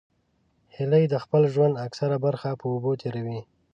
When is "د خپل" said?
1.09-1.41